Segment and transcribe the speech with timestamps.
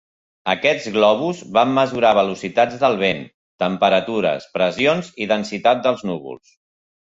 [0.51, 3.21] Aquests globus van mesurar velocitats del vent,
[3.65, 6.57] temperatures, pressions i densitat dels núvols.